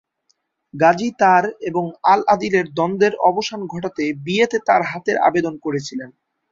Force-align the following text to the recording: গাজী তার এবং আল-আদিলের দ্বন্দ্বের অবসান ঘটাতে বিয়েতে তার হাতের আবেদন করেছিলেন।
গাজী 0.73 1.09
তার 1.19 1.43
এবং 1.61 1.83
আল-আদিলের 2.05 2.65
দ্বন্দ্বের 2.73 3.13
অবসান 3.29 3.61
ঘটাতে 3.67 4.03
বিয়েতে 4.25 4.57
তার 4.67 4.81
হাতের 4.83 5.17
আবেদন 5.27 5.53
করেছিলেন। 5.57 6.09